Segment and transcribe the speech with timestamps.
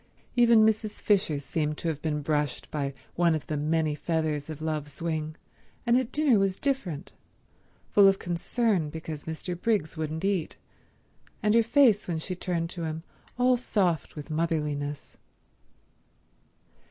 [0.35, 0.99] Even Mrs.
[0.99, 5.35] Fisher seemed to have been brushed by one of the many feathers of Love's wing,
[5.85, 9.55] and at dinner was different—full of concern because Mr.
[9.55, 10.57] Briggs wouldn't eat,
[11.43, 13.03] and her face when she turned to him
[13.37, 15.17] all soft with motherliness.